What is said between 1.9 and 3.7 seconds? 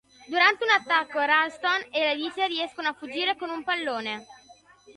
e Alice riescono a fuggire con un